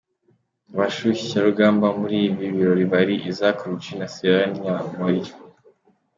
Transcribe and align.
Abashyushyarugamba 0.73 1.87
muri 1.99 2.17
ibi 2.27 2.47
birori 2.55 2.85
bari: 2.93 3.15
Isaac 3.31 3.57
Rucci 3.69 3.93
na 3.99 4.07
Serraine 4.13 4.57
Nyamori. 4.63 5.21